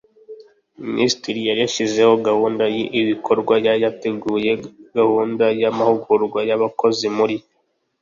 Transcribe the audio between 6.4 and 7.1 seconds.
y abakozi